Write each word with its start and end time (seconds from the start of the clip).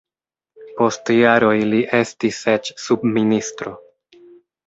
Post 0.79 1.09
jaroj 1.15 1.53
li 1.73 1.81
estis 1.99 2.39
eĉ 2.53 2.71
subministro. 2.87 3.77